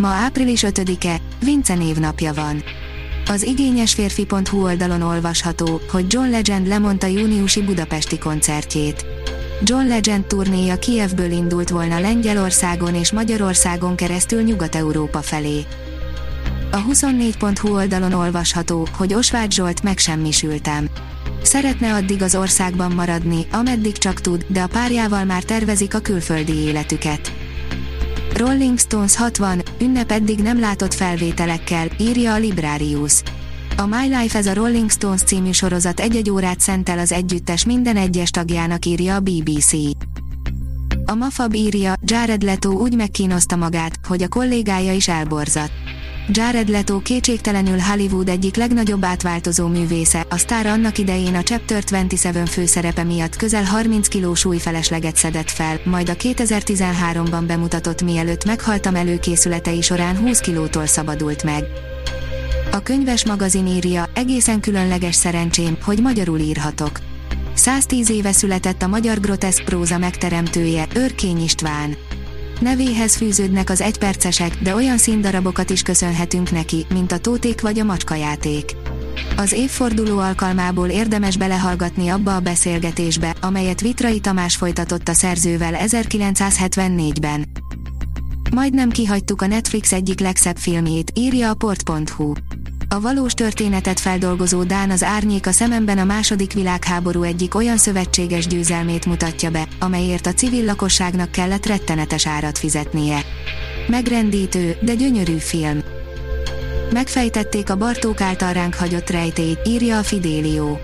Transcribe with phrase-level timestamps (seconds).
[0.00, 2.62] Ma április 5-e, Vince névnapja van.
[3.26, 9.06] Az igényesférfi.hu oldalon olvasható, hogy John Legend lemondta júniusi budapesti koncertjét.
[9.62, 15.64] John Legend turnéja Kievből indult volna Lengyelországon és Magyarországon keresztül Nyugat-Európa felé.
[16.70, 20.88] A 24.hu oldalon olvasható, hogy Osváth Zsolt megsemmisültem.
[21.42, 26.54] Szeretne addig az országban maradni, ameddig csak tud, de a párjával már tervezik a külföldi
[26.54, 27.49] életüket.
[28.36, 33.22] Rolling Stones 60, ünnep eddig nem látott felvételekkel, írja a Librarius.
[33.76, 37.96] A My Life ez a Rolling Stones című sorozat egy-egy órát szentel az együttes minden
[37.96, 39.72] egyes tagjának írja a BBC.
[41.04, 45.72] A Mafab írja, Jared Leto úgy megkínozta magát, hogy a kollégája is elborzadt.
[46.32, 52.48] Jared Leto kétségtelenül Hollywood egyik legnagyobb átváltozó művésze, a sztár annak idején a Chapter 27
[52.48, 59.82] főszerepe miatt közel 30 kg súlyfelesleget szedett fel, majd a 2013-ban bemutatott mielőtt meghaltam előkészületei
[59.82, 61.64] során 20 kilótól szabadult meg.
[62.72, 67.00] A könyves magazin írja, egészen különleges szerencsém, hogy magyarul írhatok.
[67.54, 71.96] 110 éve született a magyar groteszk próza megteremtője, Örkény István.
[72.60, 77.84] Nevéhez fűződnek az egypercesek, de olyan színdarabokat is köszönhetünk neki, mint a tóték vagy a
[77.84, 78.76] macskajáték.
[79.36, 87.44] Az évforduló alkalmából érdemes belehallgatni abba a beszélgetésbe, amelyet Vitrai Tamás folytatott a szerzővel 1974-ben.
[88.50, 92.32] Majdnem kihagytuk a Netflix egyik legszebb filmjét, írja a port.hu.
[92.92, 98.46] A valós történetet feldolgozó Dán az árnyék a szememben a második világháború egyik olyan szövetséges
[98.46, 103.20] győzelmét mutatja be, amelyért a civil lakosságnak kellett rettenetes árat fizetnie.
[103.86, 105.82] Megrendítő, de gyönyörű film.
[106.92, 110.80] Megfejtették a Bartók által ránk hagyott rejtélyt, írja a Fidélió.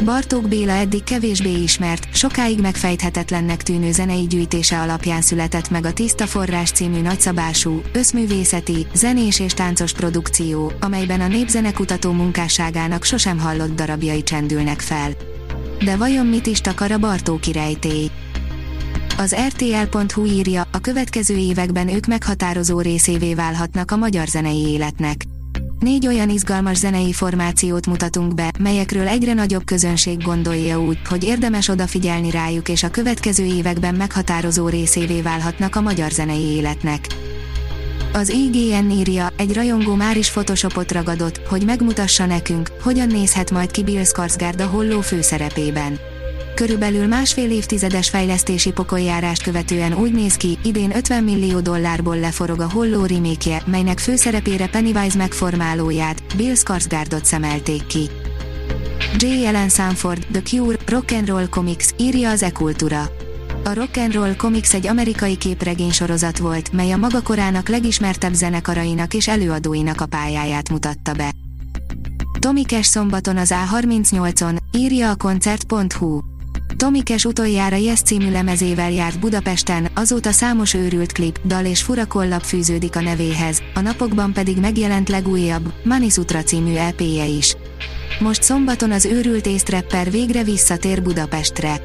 [0.00, 6.26] Bartók Béla eddig kevésbé ismert, sokáig megfejthetetlennek tűnő zenei gyűjtése alapján született meg a Tiszta
[6.26, 14.22] Forrás című nagyszabású, összművészeti, zenés és táncos produkció, amelyben a népzenekutató munkásságának sosem hallott darabjai
[14.22, 15.10] csendülnek fel.
[15.84, 18.10] De vajon mit is takar a Bartóki rejtély?
[19.18, 25.24] Az RTL.hu írja, a következő években ők meghatározó részévé válhatnak a magyar zenei életnek.
[25.84, 31.68] Négy olyan izgalmas zenei formációt mutatunk be, melyekről egyre nagyobb közönség gondolja úgy, hogy érdemes
[31.68, 37.06] odafigyelni rájuk és a következő években meghatározó részévé válhatnak a magyar zenei életnek.
[38.12, 43.70] Az IGN írja, egy rajongó már is photoshopot ragadott, hogy megmutassa nekünk, hogyan nézhet majd
[43.70, 45.98] ki Bill Skarsgård a holló főszerepében.
[46.54, 52.70] Körülbelül másfél évtizedes fejlesztési pokoljárást követően úgy néz ki, idén 50 millió dollárból leforog a
[52.70, 58.10] Holló remake melynek főszerepére Pennywise megformálóját, Bill Skarsgårdot szemelték ki.
[59.18, 59.46] J.
[59.46, 63.02] Ellen Sanford, The Cure, Rock and Roll Comics, írja az e-kultúra.
[63.64, 68.32] A Rock and Roll Comics egy amerikai képregény sorozat volt, mely a maga korának legismertebb
[68.32, 71.32] zenekarainak és előadóinak a pályáját mutatta be.
[72.38, 76.33] Tomikes szombaton az A38-on, írja a koncert.hu.
[76.76, 82.42] Tomikes utoljára Yes című lemezével járt Budapesten, azóta számos őrült klip, dal és fura kollap
[82.42, 87.56] fűződik a nevéhez, a napokban pedig megjelent legújabb, Manisutra című EP-je is.
[88.18, 91.80] Most szombaton az őrült észtrepper végre visszatér Budapestre.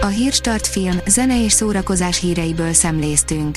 [0.00, 3.56] A Hírstart film, zene és szórakozás híreiből szemléztünk.